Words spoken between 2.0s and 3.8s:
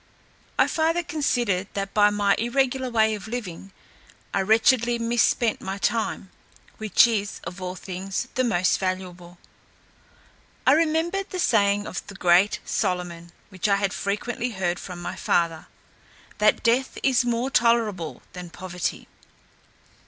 my irregular way of living